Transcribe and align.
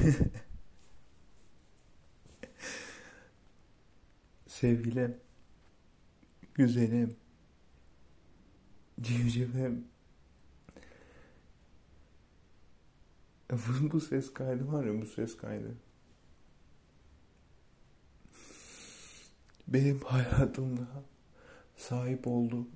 Sevgilim, 4.46 5.16
güzelim, 6.54 7.16
civcivim. 9.00 9.84
Bu, 13.50 13.56
bu 13.92 14.00
ses 14.00 14.32
kaydı 14.34 14.72
var 14.72 14.84
ya 14.84 15.00
bu 15.00 15.06
ses 15.06 15.36
kaydı. 15.36 15.76
Benim 19.68 20.00
hayatımda 20.00 20.88
sahip 21.76 22.26
olduğum 22.26 22.68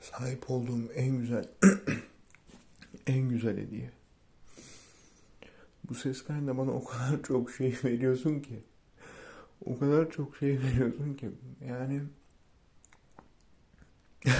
sahip 0.00 0.50
olduğum 0.50 0.92
en 0.92 1.18
güzel 1.18 1.48
en 3.06 3.28
güzel 3.28 3.58
hediye. 3.58 3.95
Bu 5.88 5.94
ses 5.94 6.24
kaydında 6.24 6.58
bana 6.58 6.70
o 6.70 6.84
kadar 6.84 7.22
çok 7.28 7.50
şey 7.50 7.78
veriyorsun 7.84 8.40
ki. 8.40 8.64
O 9.64 9.78
kadar 9.78 10.10
çok 10.10 10.36
şey 10.36 10.60
veriyorsun 10.62 11.14
ki. 11.14 11.30
Yani 11.68 12.02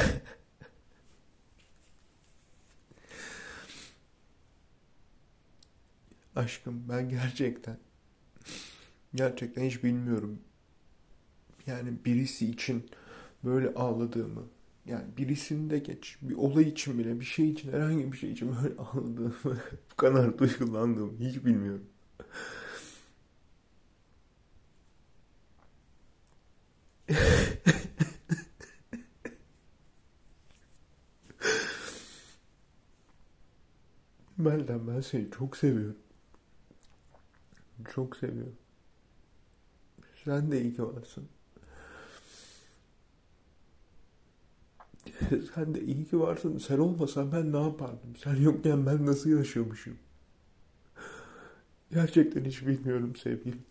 Aşkım 6.37 6.89
ben 6.89 7.09
gerçekten 7.09 7.79
gerçekten 9.15 9.65
hiç 9.65 9.85
bilmiyorum. 9.85 10.39
Yani 11.67 12.05
birisi 12.05 12.51
için 12.51 12.91
böyle 13.45 13.75
ağladığımı 13.75 14.43
yani 14.87 15.05
birisini 15.17 15.71
de 15.71 15.79
geç 15.79 16.19
bir 16.23 16.35
olay 16.35 16.65
için 16.69 16.99
bile 16.99 17.21
bir 17.21 17.25
şey 17.25 17.51
için 17.51 17.73
herhangi 17.73 18.13
bir 18.13 18.17
şey 18.17 18.33
için 18.33 18.57
böyle 18.63 18.77
ağladığımı 18.77 19.33
bu 19.93 19.97
kadar 19.97 20.39
duygulandığımı 20.39 21.19
hiç 21.19 21.45
bilmiyorum. 21.45 21.85
Meltem 34.39 34.87
ben 34.89 35.01
seni 35.01 35.31
çok 35.31 35.57
seviyorum. 35.57 35.97
Çok 37.95 38.17
seviyorum. 38.17 38.57
Sen 40.25 40.51
de 40.53 40.63
iyi 40.63 40.75
ki 40.75 40.83
varsın. 40.83 41.29
Sen 45.55 45.75
de 45.75 45.81
iyi 45.81 46.05
ki 46.05 46.21
varsın. 46.21 46.59
Sen 46.59 46.79
olmasan 46.79 47.33
ben 47.33 47.53
ne 47.53 47.63
yapardım? 47.63 48.17
Sen 48.25 48.37
yokken 48.37 48.87
ben 48.87 49.07
nasıl 49.07 49.31
yaşıyormuşum? 49.31 49.97
Gerçekten 51.93 52.45
hiç 52.45 52.67
bilmiyorum 52.67 53.17
sevgilim. 53.17 53.63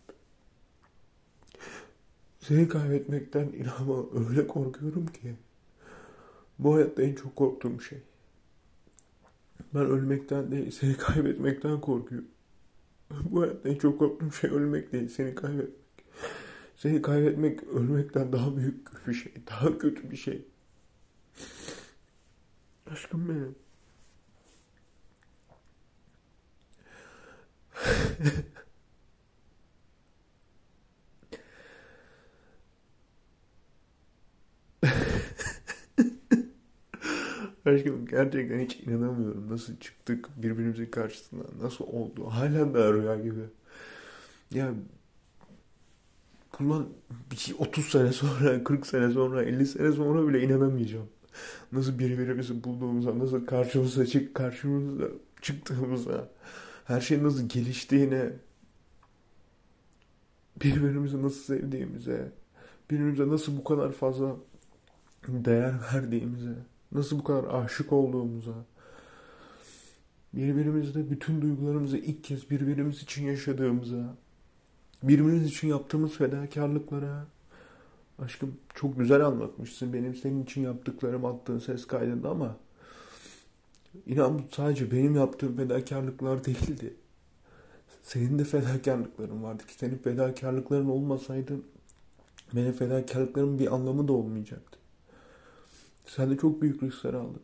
Seni 2.40 2.68
kaybetmekten 2.68 3.48
inanma 3.48 4.04
öyle 4.28 4.46
korkuyorum 4.46 5.06
ki. 5.06 5.34
Bu 6.58 6.74
hayatta 6.74 7.02
en 7.02 7.14
çok 7.14 7.36
korktuğum 7.36 7.80
şey. 7.80 7.98
Ben 9.74 9.86
ölmekten 9.86 10.50
değil, 10.50 10.70
seni 10.70 10.96
kaybetmekten 10.96 11.80
korkuyorum. 11.80 12.28
Bu 13.10 13.42
hayatta 13.42 13.68
en 13.68 13.74
çok 13.74 13.98
korktuğum 13.98 14.32
şey 14.32 14.50
ölmek 14.50 14.92
değil, 14.92 15.08
seni 15.08 15.34
kaybetmek. 15.34 15.76
Seni 16.76 17.02
kaybetmek 17.02 17.64
ölmekten 17.64 18.32
daha 18.32 18.56
büyük 18.56 19.06
bir 19.08 19.14
şey, 19.14 19.32
daha 19.50 19.78
kötü 19.78 20.10
bir 20.10 20.16
şey. 20.16 20.44
Aşkım 22.92 23.28
benim. 23.28 23.54
Aşkım 37.66 38.06
gerçekten 38.06 38.60
hiç 38.60 38.76
inanamıyorum. 38.76 39.50
Nasıl 39.50 39.76
çıktık 39.76 40.28
birbirimizin 40.36 40.86
karşısına. 40.86 41.42
Nasıl 41.62 41.84
oldu? 41.84 42.26
Hala 42.30 42.74
da 42.74 42.92
rüya 42.92 43.16
gibi. 43.16 43.40
Ya 44.54 44.74
bundan 46.58 46.88
30 47.58 47.84
sene 47.84 48.12
sonra, 48.12 48.64
40 48.64 48.86
sene 48.86 49.10
sonra, 49.10 49.42
50 49.42 49.66
sene 49.66 49.92
sonra 49.92 50.28
bile 50.28 50.42
inanamayacağım. 50.42 51.08
Nasıl 51.72 51.98
birbirimizi 51.98 52.64
bulduğumuza, 52.64 53.18
nasıl 53.18 53.46
karşımıza 53.46 54.06
çık, 54.06 54.34
karşımıza 54.34 55.04
çıktığımıza, 55.42 56.28
her 56.84 57.00
şey 57.00 57.22
nasıl 57.22 57.48
geliştiğine, 57.48 58.30
birbirimizi 60.62 61.22
nasıl 61.22 61.40
sevdiğimize, 61.40 62.32
birbirimize 62.90 63.28
nasıl 63.28 63.56
bu 63.56 63.64
kadar 63.64 63.92
fazla 63.92 64.36
değer 65.28 65.74
verdiğimize, 65.94 66.54
nasıl 66.92 67.18
bu 67.18 67.24
kadar 67.24 67.44
aşık 67.44 67.92
olduğumuza, 67.92 68.54
birbirimizde 70.34 71.10
bütün 71.10 71.42
duygularımızı 71.42 71.98
ilk 71.98 72.24
kez 72.24 72.50
birbirimiz 72.50 73.02
için 73.02 73.26
yaşadığımıza, 73.26 74.16
birbirimiz 75.02 75.46
için 75.46 75.68
yaptığımız 75.68 76.12
fedakarlıklara, 76.12 77.26
aşkım 78.18 78.56
çok 78.74 78.98
güzel 78.98 79.26
anlatmışsın 79.26 79.92
benim 79.92 80.14
senin 80.14 80.42
için 80.42 80.62
yaptıklarım 80.62 81.24
attığın 81.24 81.58
ses 81.58 81.86
kaydında 81.86 82.30
ama 82.30 82.56
inan 84.06 84.38
bu 84.38 84.42
sadece 84.52 84.90
benim 84.90 85.16
yaptığım 85.16 85.56
fedakarlıklar 85.56 86.44
değildi. 86.44 86.94
Senin 88.02 88.38
de 88.38 88.44
fedakarlıkların 88.44 89.42
vardı 89.42 89.66
ki 89.66 89.74
senin 89.74 89.98
fedakarlıkların 89.98 90.88
olmasaydı 90.88 91.60
benim 92.54 92.72
fedakarlıklarımın 92.72 93.58
bir 93.58 93.74
anlamı 93.74 94.08
da 94.08 94.12
olmayacaktı. 94.12 94.78
Sen 96.06 96.30
de 96.30 96.36
çok 96.36 96.62
büyük 96.62 96.82
riskler 96.82 97.14
aldın. 97.14 97.42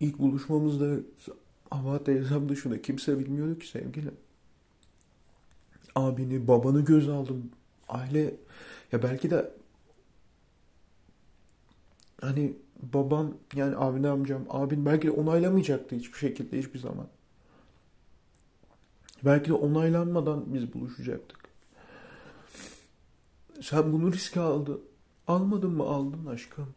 İlk 0.00 0.18
buluşmamızda 0.18 0.96
ama 1.70 2.04
teyzem 2.04 2.48
dışında 2.48 2.82
kimse 2.82 3.18
bilmiyordu 3.18 3.58
ki 3.58 3.68
sevgilim. 3.68 4.14
Abini, 5.94 6.48
babanı 6.48 6.84
göz 6.84 7.08
aldım. 7.08 7.50
Aile 7.88 8.34
ya 8.92 9.02
belki 9.02 9.30
de 9.30 9.50
hani 12.20 12.56
babam 12.82 13.34
yani 13.54 13.76
abin 13.76 14.02
amcam 14.02 14.42
abin 14.50 14.86
belki 14.86 15.06
de 15.06 15.10
onaylamayacaktı 15.10 15.96
hiçbir 15.96 16.18
şekilde 16.18 16.58
hiçbir 16.58 16.78
zaman. 16.78 17.06
Belki 19.24 19.48
de 19.48 19.54
onaylanmadan 19.54 20.54
biz 20.54 20.74
buluşacaktık. 20.74 21.38
Sen 23.60 23.92
bunu 23.92 24.12
riske 24.12 24.40
aldın. 24.40 24.80
Almadın 25.26 25.70
mı 25.70 25.82
aldın 25.82 26.26
aşkım. 26.26 26.74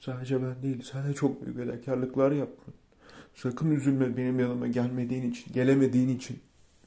Sadece 0.00 0.42
ben 0.42 0.62
değil 0.62 0.82
sen 0.92 1.08
de 1.08 1.14
çok 1.14 1.42
büyük 1.42 1.56
fedakarlıklar 1.56 2.32
yaptın. 2.32 2.74
Sakın 3.34 3.70
üzülme 3.70 4.16
benim 4.16 4.40
yanıma 4.40 4.66
gelmediğin 4.66 5.30
için, 5.30 5.52
gelemediğin 5.52 6.08
için. 6.08 6.40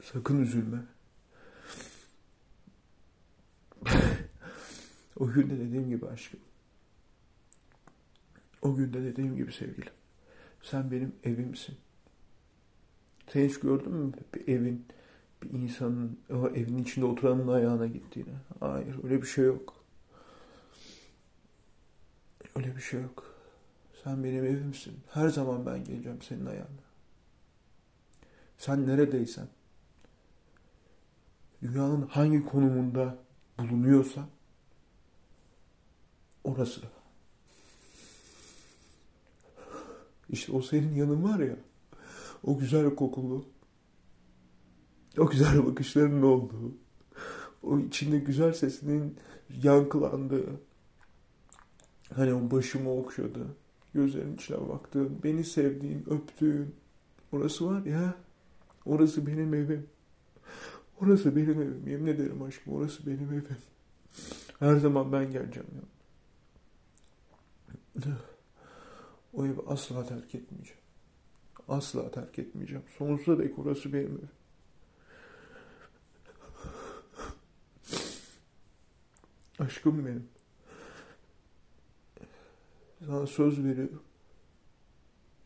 Sakın 0.03 0.41
üzülme. 0.41 0.77
O 5.19 5.27
gün 5.27 5.49
de 5.49 5.59
dediğim 5.59 5.89
gibi 5.89 6.07
aşkım. 6.07 6.39
O 8.61 8.75
gün 8.75 8.93
de 8.93 9.03
dediğim 9.03 9.35
gibi 9.35 9.53
sevgilim. 9.53 9.93
Sen 10.61 10.91
benim 10.91 11.15
evimsin. 11.23 11.75
Sen 13.29 13.47
hiç 13.49 13.59
gördün 13.59 13.93
mü 13.93 14.13
bir 14.35 14.47
evin, 14.47 14.85
bir 15.43 15.59
insanın 15.59 16.19
o 16.29 16.49
evin 16.49 16.77
içinde 16.77 17.05
oturanın 17.05 17.47
ayağına 17.47 17.87
gittiğini? 17.87 18.33
Hayır 18.59 19.03
öyle 19.03 19.21
bir 19.21 19.27
şey 19.27 19.45
yok. 19.45 19.83
Öyle 22.55 22.75
bir 22.75 22.81
şey 22.81 23.01
yok. 23.01 23.33
Sen 24.03 24.23
benim 24.23 24.45
evimsin. 24.45 24.99
Her 25.13 25.29
zaman 25.29 25.65
ben 25.65 25.83
geleceğim 25.83 26.21
senin 26.21 26.45
ayağına. 26.45 26.83
Sen 28.57 28.87
neredeysen, 28.87 29.47
dünyanın 31.61 32.01
hangi 32.01 32.45
konumunda 32.45 33.17
bulunuyorsa 33.59 34.29
orası. 36.43 36.81
İşte 40.29 40.51
o 40.51 40.61
senin 40.61 40.95
yanın 40.95 41.23
var 41.23 41.39
ya, 41.39 41.57
o 42.43 42.57
güzel 42.57 42.95
kokulu, 42.95 43.45
o 45.17 45.29
güzel 45.29 45.65
bakışlarının 45.65 46.21
olduğu, 46.21 46.75
o 47.63 47.79
içinde 47.79 48.19
güzel 48.19 48.53
sesinin 48.53 49.17
yankılandığı, 49.63 50.59
hani 52.15 52.33
o 52.33 52.51
başımı 52.51 52.91
okşadı, 52.91 53.47
gözlerinin 53.93 54.35
içine 54.35 54.69
baktığın, 54.69 55.19
beni 55.23 55.43
sevdiğin, 55.43 56.03
öptüğün, 56.09 56.75
orası 57.31 57.65
var 57.65 57.85
ya, 57.85 58.15
orası 58.85 59.27
benim 59.27 59.53
evim. 59.53 59.87
Orası 61.01 61.35
benim 61.35 61.61
evim. 61.61 61.87
Yemin 61.87 62.07
ederim 62.07 62.41
aşkım 62.41 62.73
orası 62.73 63.05
benim 63.05 63.33
evim. 63.33 63.47
Her 64.59 64.75
zaman 64.75 65.11
ben 65.11 65.31
geleceğim 65.31 65.67
ya. 65.75 65.81
O 69.33 69.45
evi 69.45 69.61
asla 69.67 70.05
terk 70.05 70.35
etmeyeceğim. 70.35 70.81
Asla 71.67 72.11
terk 72.11 72.39
etmeyeceğim. 72.39 72.83
Sonsuza 72.97 73.39
dek 73.39 73.59
orası 73.59 73.93
benim 73.93 74.05
evim. 74.05 74.29
Aşkım 79.59 80.05
benim. 80.05 80.27
Sana 83.05 83.27
söz 83.27 83.63
veriyorum. 83.63 84.03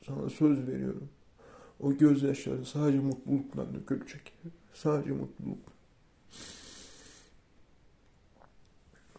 Sana 0.06 0.30
söz 0.30 0.68
veriyorum. 0.68 1.10
O 1.80 1.98
gözyaşları 1.98 2.66
sadece 2.66 3.00
mutlulukla 3.00 3.74
dökülecek. 3.76 4.34
Sadece 4.74 5.12
mutluluk. 5.12 5.60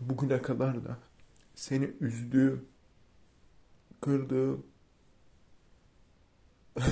Bugüne 0.01 0.43
kadar 0.43 0.85
da 0.85 0.99
seni 1.55 1.85
üzdüğüm, 2.01 2.65
kırdığım 4.01 4.67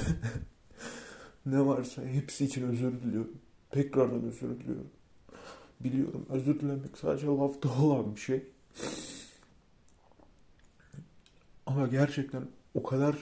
ne 1.47 1.67
varsa 1.67 2.03
hepsi 2.03 2.45
için 2.45 2.63
özür 2.69 2.93
diliyorum. 3.03 3.39
Tekrardan 3.71 4.25
özür 4.25 4.61
diliyorum. 4.61 4.91
Biliyorum 5.81 6.27
özür 6.29 6.61
dilemek 6.61 6.99
sadece 6.99 7.27
lafta 7.27 7.83
olan 7.83 8.17
bir 8.17 8.21
şey. 8.21 8.45
Ama 11.67 11.87
gerçekten 11.87 12.43
o 12.75 12.83
kadar 12.83 13.17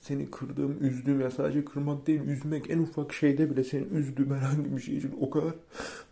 seni 0.00 0.30
kırdığım, 0.30 0.84
üzdüğüm 0.84 1.20
ya 1.20 1.30
sadece 1.30 1.64
kırmak 1.64 2.06
değil, 2.06 2.20
üzmek 2.20 2.70
en 2.70 2.78
ufak 2.78 3.12
şeyde 3.12 3.50
bile 3.50 3.64
seni 3.64 3.82
üzdüğüm 3.82 4.34
herhangi 4.34 4.76
bir 4.76 4.82
şey 4.82 4.96
için 4.96 5.14
o 5.20 5.30
kadar 5.30 5.54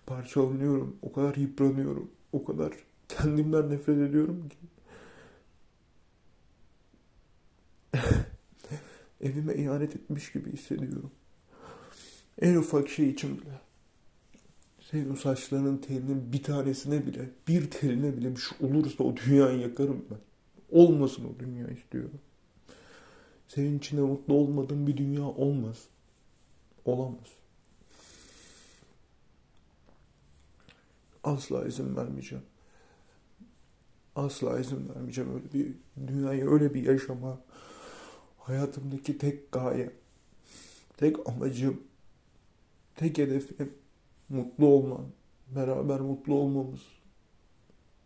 parçalanıyorum, 0.07 0.97
o 1.03 1.13
kadar 1.13 1.35
yıpranıyorum, 1.35 2.11
o 2.33 2.45
kadar 2.45 2.73
kendimden 3.09 3.71
nefret 3.71 3.99
ediyorum 3.99 4.49
ki. 4.49 4.57
Evime 9.21 9.55
ihanet 9.55 9.97
etmiş 9.97 10.33
gibi 10.33 10.53
hissediyorum. 10.53 11.11
En 12.41 12.57
ufak 12.57 12.89
şey 12.89 13.11
için 13.11 13.41
bile. 13.41 13.61
Senin 14.91 15.11
o 15.11 15.17
saçlarının 15.17 15.77
telinin 15.77 16.33
bir 16.33 16.43
tanesine 16.43 17.07
bile, 17.07 17.31
bir 17.49 17.71
teline 17.71 18.17
bile 18.17 18.37
bir 18.37 18.41
şey 18.41 18.69
olursa 18.69 19.05
o 19.05 19.17
dünyayı 19.17 19.59
yakarım 19.59 20.05
ben. 20.11 20.19
Olmasın 20.71 21.25
o 21.25 21.41
dünya 21.41 21.69
istiyorum. 21.69 22.21
Senin 23.49 23.79
içinde 23.79 24.01
mutlu 24.01 24.35
olmadığın 24.35 24.87
bir 24.87 24.97
dünya 24.97 25.23
olmaz. 25.23 25.85
Olamaz. 26.85 27.29
Asla 31.25 31.67
izin 31.67 31.97
vermeyeceğim. 31.97 32.45
Asla 34.17 34.61
izin 34.61 34.89
vermeyeceğim 34.89 35.35
öyle 35.35 35.53
bir 35.53 35.75
dünyayı 36.07 36.51
öyle 36.51 36.75
bir 36.75 36.83
yaşama. 36.83 37.41
Hayatımdaki 38.49 39.19
tek 39.19 39.53
gaye, 39.53 39.91
tek 40.97 41.29
amacım, 41.29 41.81
tek 42.97 43.19
hedefim 43.19 43.73
mutlu 44.29 44.67
olman, 44.67 45.05
beraber 45.57 46.01
mutlu 46.01 46.35
olmamız. 46.35 46.81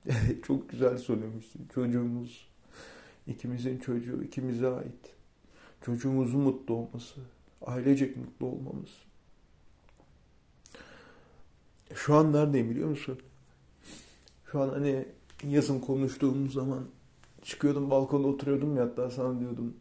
Çok 0.46 0.68
güzel 0.68 0.98
söylemiştin. 0.98 1.68
Çocuğumuz, 1.74 2.48
ikimizin 3.26 3.78
çocuğu, 3.78 4.22
ikimize 4.22 4.68
ait. 4.68 5.14
Çocuğumuzun 5.84 6.40
mutlu 6.40 6.74
olması, 6.74 7.20
ailecek 7.66 8.16
mutlu 8.16 8.46
olmamız. 8.46 8.90
Şu 11.94 12.14
an 12.14 12.32
neredeyim 12.32 12.70
biliyor 12.70 12.88
musun? 12.88 13.18
Şu 14.52 14.60
an 14.60 14.68
hani 14.68 15.04
yazın 15.48 15.80
konuştuğumuz 15.80 16.52
zaman 16.52 16.88
çıkıyordum 17.42 17.90
balkonda 17.90 18.28
oturuyordum 18.28 18.76
ya 18.76 18.82
hatta 18.82 19.10
sana 19.10 19.40
diyordum. 19.40 19.74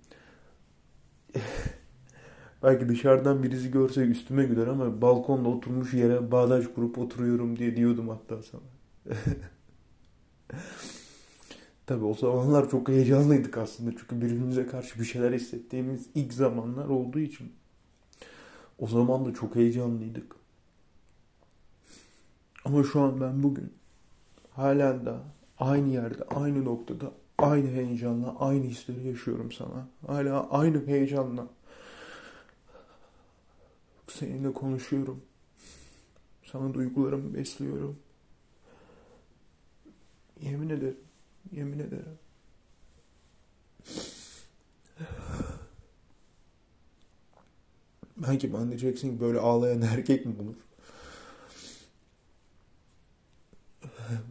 Belki 2.64 2.90
dışarıdan 2.90 3.44
birisi 3.44 3.72
görse 3.72 4.02
üstüme 4.02 4.46
güler 4.46 4.68
ama 4.68 5.02
balkonda 5.02 5.50
oturmuş 5.50 5.94
yere 5.94 6.32
bağdaş 6.32 6.66
kurup 6.76 6.98
oturuyorum 6.98 7.60
diye 7.60 7.76
diyordum 7.76 8.10
hatta 8.10 8.44
sana. 8.44 8.62
Tabii 11.86 12.06
o 12.06 12.14
zamanlar 12.14 12.70
çok 12.70 12.88
heyecanlıydık 12.88 13.58
aslında. 13.58 13.92
Çünkü 13.92 14.22
birbirimize 14.22 14.68
karşı 14.68 15.00
bir 15.00 15.06
şeyler 15.06 15.32
hissettiğimiz 15.32 16.06
ilk 16.16 16.34
zamanlar 16.34 16.86
olduğu 16.88 17.20
için. 17.20 17.52
O 18.80 18.88
zaman 18.88 19.26
da 19.26 19.34
çok 19.34 19.56
heyecanlıydık. 19.56 20.36
Ama 22.66 22.84
şu 22.84 23.02
an 23.02 23.22
ben 23.22 23.44
bugün 23.44 23.74
halen 24.52 25.06
de 25.06 25.14
aynı 25.60 25.90
yerde, 25.94 26.24
aynı 26.24 26.66
noktada, 26.66 27.12
aynı 27.42 27.68
heyecanla, 27.68 28.36
aynı 28.40 28.64
hisleri 28.66 29.08
yaşıyorum 29.08 29.52
sana. 29.52 29.88
Hala 30.08 30.50
aynı 30.50 30.88
heyecanla 30.88 31.48
seninle 34.08 34.54
konuşuyorum. 34.54 35.22
Sana 36.52 36.74
duygularımı 36.74 37.34
besliyorum. 37.34 38.00
Yemin 40.42 40.70
ederim. 40.70 40.98
Yemin 41.52 41.80
ederim. 41.80 42.18
Belki 48.18 48.54
bana 48.54 48.68
diyeceksin 48.68 49.20
böyle 49.20 49.40
ağlayan 49.40 49.82
erkek 49.82 50.26
mi 50.26 50.36
olur? 50.40 50.56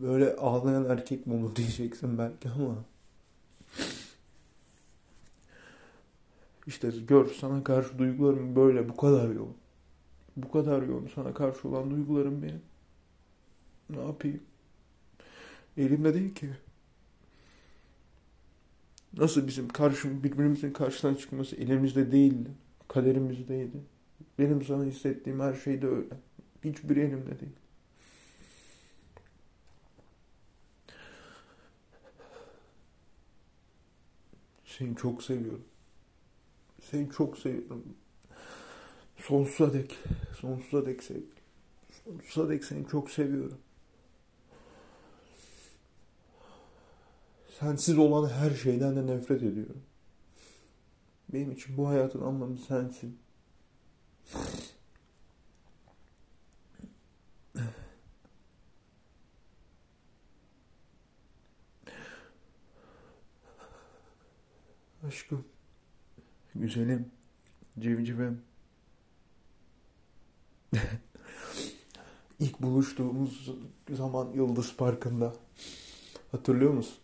Böyle 0.03 0.37
ağlayan 0.37 0.85
erkek 0.85 1.27
mi 1.27 1.35
olur 1.35 1.57
diyeceksin 1.57 2.19
belki 2.19 2.49
ama 2.49 2.75
işte 6.71 6.91
gör 7.09 7.27
sana 7.27 7.65
karşı 7.65 7.99
duygularım 7.99 8.57
böyle 8.57 8.89
bu 8.89 8.97
kadar 8.97 9.31
yoğun. 9.31 9.57
Bu 10.37 10.51
kadar 10.51 10.83
yoğun 10.83 11.11
sana 11.15 11.35
karşı 11.35 11.69
olan 11.69 11.91
duygularım 11.91 12.43
benim. 12.43 12.63
Ne 13.91 14.01
yapayım? 14.01 14.41
Elimde 15.77 16.15
değil 16.15 16.35
ki. 16.35 16.51
Nasıl 19.17 19.47
bizim 19.47 19.69
karşı, 19.69 20.25
birbirimizin 20.25 20.73
karşıdan 20.73 21.15
çıkması 21.15 21.57
elimizde 21.57 22.13
değildi. 22.13 22.51
Kaderimizdeydi. 22.89 23.77
Benim 24.39 24.65
sana 24.65 24.85
hissettiğim 24.85 25.41
her 25.41 25.55
şey 25.55 25.83
de 25.83 25.87
öyle. 25.87 26.15
Hiçbir 26.65 26.97
elimde 26.97 27.41
değil. 27.41 27.53
Seni 34.65 34.97
çok 34.97 35.23
seviyorum. 35.23 35.70
Seni 36.91 37.11
çok 37.11 37.39
seviyorum. 37.39 37.85
Sonsuza 39.17 39.73
dek. 39.73 39.99
Sonsuza 40.41 40.87
dek 40.87 41.03
sevgilim. 41.03 41.31
Sonsuza 42.05 42.49
dek 42.49 42.65
seni 42.65 42.89
çok 42.89 43.11
seviyorum. 43.11 43.59
Sensiz 47.59 47.99
olan 47.99 48.29
her 48.29 48.51
şeyden 48.51 48.97
de 48.97 49.07
nefret 49.07 49.43
ediyorum. 49.43 49.83
Benim 51.33 51.53
için 51.53 51.77
bu 51.77 51.89
hayatın 51.89 52.21
anlamı 52.21 52.59
sensin. 52.59 53.19
Aşkım, 65.09 65.45
güzelim, 66.55 67.09
civcivim. 67.81 68.41
İlk 72.41 72.63
buluştuğumuz 72.63 73.51
zaman 73.91 74.29
Yıldız 74.35 74.77
Parkı'nda. 74.77 75.33
Hatırlıyor 76.33 76.73
musun? 76.73 76.97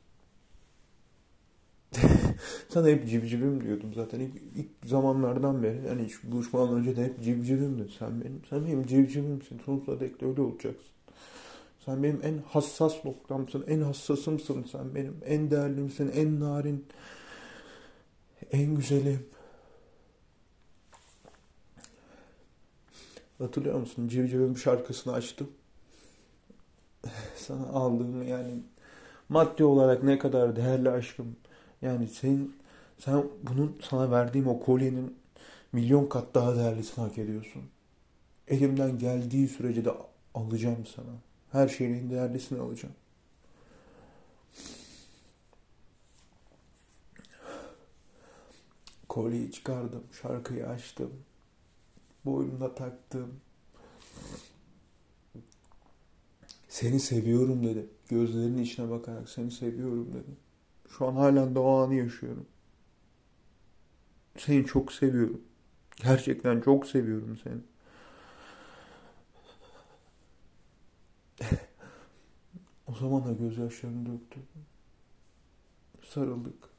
Sana 2.69 2.88
hep 2.88 3.09
civcivim 3.09 3.65
diyordum 3.65 3.95
zaten. 3.95 4.21
İlk, 4.21 4.35
ilk 4.57 4.69
zamanlardan 4.85 5.62
beri. 5.62 5.87
Yani 5.88 6.05
hiç 6.05 6.25
buluşmadan 6.25 6.75
önce 6.75 6.97
de 6.97 7.05
hep 7.05 7.23
civcivimdin. 7.23 7.91
Sen 7.99 8.21
benim, 8.21 8.41
sen 8.50 8.67
benim 8.67 8.87
civcivimsin. 8.87 9.59
Sonsuza 9.59 10.00
dek 10.00 10.21
de 10.21 10.26
öyle 10.26 10.41
olacaksın. 10.41 10.93
Sen 11.85 12.03
benim 12.03 12.21
en 12.23 12.38
hassas 12.49 13.05
noktamsın. 13.05 13.65
En 13.69 13.81
hassasımsın 13.81 14.67
sen 14.73 14.95
benim. 14.95 15.17
En 15.26 15.50
değerlimsin. 15.50 16.12
En 16.15 16.41
narin. 16.41 16.85
En 18.53 18.75
güzelim. 18.75 19.26
Hatırlıyor 23.38 23.81
musun? 23.81 24.09
Civcivim 24.09 24.57
şarkısını 24.59 25.12
açtım. 25.12 25.50
Sana 27.37 27.66
aldığım 27.66 28.28
yani 28.28 28.55
maddi 29.28 29.64
olarak 29.64 30.02
ne 30.02 30.19
kadar 30.19 30.57
değerli 30.57 30.90
aşkım. 30.90 31.37
Yani 31.83 32.09
sen 32.09 32.49
sen 32.99 33.25
bunun 33.43 33.78
sana 33.90 34.11
verdiğim 34.11 34.49
o 34.49 34.61
kolyenin 34.61 35.16
milyon 35.73 36.07
kat 36.07 36.35
daha 36.35 36.57
değerlisini 36.57 37.05
hak 37.05 37.19
ediyorsun. 37.19 37.62
Elimden 38.49 38.99
geldiği 38.99 39.49
sürece 39.49 39.85
de 39.85 39.90
alacağım 40.35 40.87
sana. 40.97 41.12
Her 41.52 41.69
şeyin 41.69 42.11
değerlisini 42.11 42.61
alacağım. 42.61 42.95
Kolyeyi 49.09 49.52
çıkardım, 49.52 50.02
şarkıyı 50.23 50.66
açtım. 50.69 51.12
Boynuna 52.26 52.75
taktım. 52.75 53.40
Seni 56.68 57.00
seviyorum 57.00 57.64
dedi. 57.64 57.87
Gözlerinin 58.09 58.62
içine 58.62 58.90
bakarak 58.90 59.28
seni 59.28 59.50
seviyorum 59.50 60.14
dedi. 60.14 60.37
Şu 60.88 61.06
an 61.06 61.12
halen 61.16 61.54
de 61.54 61.59
anı 61.59 61.95
yaşıyorum. 61.95 62.47
Seni 64.38 64.66
çok 64.66 64.92
seviyorum. 64.92 65.40
Gerçekten 65.97 66.61
çok 66.61 66.87
seviyorum 66.87 67.38
seni. 67.45 67.61
o 72.87 72.95
zaman 72.95 73.25
da 73.25 73.33
gözyaşlarını 73.33 74.06
döktü. 74.06 74.40
Sarıldık. 76.09 76.76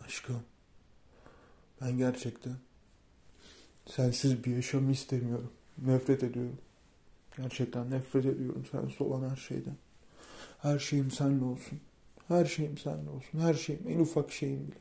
Aşkım. 0.00 0.42
Ben 1.84 1.98
gerçekten 1.98 2.56
sensiz 3.86 4.44
bir 4.44 4.56
yaşamı 4.56 4.92
istemiyorum. 4.92 5.52
Nefret 5.78 6.22
ediyorum. 6.22 6.58
Gerçekten 7.36 7.90
nefret 7.90 8.26
ediyorum 8.26 8.66
sensiz 8.70 9.00
olan 9.00 9.30
her 9.30 9.36
şeyden. 9.36 9.76
Her 10.62 10.78
şeyim 10.78 11.10
seninle 11.10 11.44
olsun. 11.44 11.80
Her 12.28 12.44
şeyim 12.44 12.78
seninle 12.78 13.10
olsun. 13.10 13.40
Her 13.40 13.54
şeyim, 13.54 13.82
en 13.88 13.98
ufak 14.00 14.32
şeyim 14.32 14.66
bile. 14.66 14.76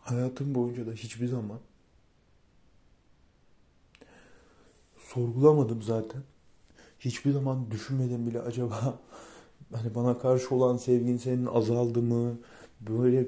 Hayatım 0.00 0.54
boyunca 0.54 0.86
da 0.86 0.92
hiçbir 0.92 1.26
zaman 1.26 1.60
sorgulamadım 4.98 5.82
zaten. 5.82 6.22
Hiçbir 7.04 7.32
zaman 7.32 7.70
düşünmedim 7.70 8.26
bile 8.26 8.40
acaba 8.40 8.98
hani 9.72 9.94
bana 9.94 10.18
karşı 10.18 10.54
olan 10.54 10.76
sevgin 10.76 11.16
senin 11.16 11.46
azaldı 11.46 12.02
mı? 12.02 12.38
Böyle 12.80 13.26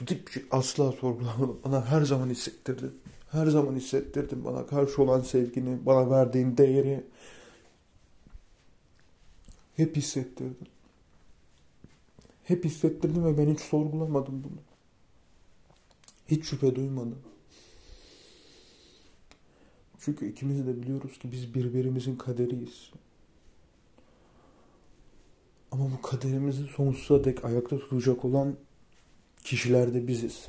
bu 0.00 0.04
tip 0.04 0.26
bir 0.26 0.32
şey 0.32 0.44
asla 0.50 0.92
sorgulamadım. 0.92 1.60
Bana 1.64 1.86
her 1.86 2.02
zaman 2.02 2.28
hissettirdin. 2.28 3.00
Her 3.32 3.46
zaman 3.46 3.74
hissettirdin 3.74 4.44
bana 4.44 4.66
karşı 4.66 5.02
olan 5.02 5.20
sevgini, 5.20 5.86
bana 5.86 6.10
verdiğin 6.10 6.56
değeri. 6.56 7.04
Hep 9.76 9.96
hissettirdin. 9.96 10.68
Hep 12.44 12.64
hissettirdim 12.64 13.24
ve 13.24 13.38
ben 13.38 13.54
hiç 13.54 13.60
sorgulamadım 13.60 14.44
bunu. 14.44 14.60
Hiç 16.28 16.44
şüphe 16.44 16.76
duymadım. 16.76 17.18
Çünkü 20.06 20.28
ikimiz 20.28 20.66
de 20.66 20.82
biliyoruz 20.82 21.18
ki 21.18 21.32
biz 21.32 21.54
birbirimizin 21.54 22.16
kaderiyiz. 22.16 22.90
Ama 25.70 25.84
bu 25.84 26.02
kaderimizi 26.02 26.66
sonsuza 26.66 27.24
dek 27.24 27.44
ayakta 27.44 27.78
tutacak 27.78 28.24
olan 28.24 28.56
kişiler 29.44 29.94
de 29.94 30.08
biziz. 30.08 30.48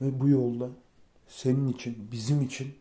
Ve 0.00 0.20
bu 0.20 0.28
yolda 0.28 0.68
senin 1.28 1.72
için, 1.72 2.08
bizim 2.12 2.42
için 2.42 2.74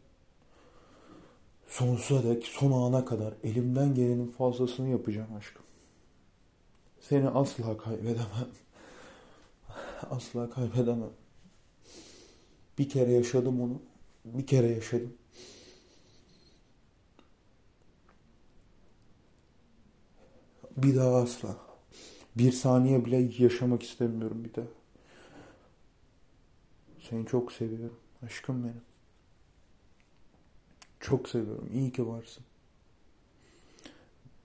sonsuza 1.68 2.24
dek, 2.24 2.46
son 2.46 2.72
ana 2.72 3.06
kadar 3.06 3.34
elimden 3.44 3.96
gelenin 3.96 4.28
fazlasını 4.28 4.90
yapacağım 4.90 5.36
aşkım. 5.36 5.64
Seni 7.02 7.30
asla 7.30 7.78
kaybedemem. 7.78 8.50
Asla 10.10 10.50
kaybedemem. 10.50 11.14
Bir 12.78 12.90
kere 12.90 13.12
yaşadım 13.12 13.62
onu. 13.62 13.82
Bir 14.26 14.48
kere 14.48 14.68
yaşadım. 14.68 15.14
Bir 20.84 20.96
daha 20.96 21.16
asla. 21.16 21.58
Bir 22.36 22.52
saniye 22.52 23.06
bile 23.06 23.44
yaşamak 23.44 23.84
istemiyorum 23.84 24.46
bir 24.46 24.56
daha. 24.56 24.68
Seni 27.10 27.26
çok 27.26 27.52
seviyorum. 27.52 28.00
Aşkım 28.26 28.64
benim. 28.64 28.82
Çok 31.00 31.30
seviyorum. 31.30 31.70
İyi 31.74 31.92
ki 31.92 32.08
varsın. 32.08 32.44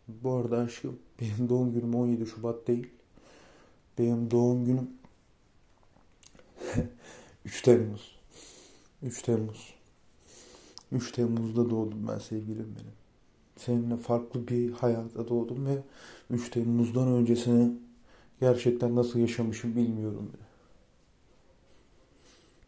Bu 0.09 0.33
arada 0.33 0.59
aşkım 0.59 0.99
benim 1.21 1.49
doğum 1.49 1.73
günüm 1.73 1.95
17 1.95 2.27
Şubat 2.27 2.67
değil. 2.67 2.91
Benim 3.99 4.31
doğum 4.31 4.65
günüm 4.65 4.91
3 7.45 7.63
Temmuz. 7.63 8.19
3 9.03 9.23
Temmuz. 9.23 9.75
3 10.93 11.13
Temmuz'da 11.13 11.71
doğdum 11.71 12.09
ben 12.09 12.19
sevgilim 12.19 12.77
benim. 12.81 13.04
Seninle 13.57 13.97
farklı 13.97 14.49
bir 14.49 14.73
hayata 14.73 15.29
doğdum 15.29 15.67
ve 15.67 15.83
3 16.31 16.51
Temmuz'dan 16.51 17.09
öncesini 17.09 17.73
gerçekten 18.41 18.97
nasıl 18.97 19.19
yaşamışım 19.19 19.77
bilmiyorum. 19.77 20.31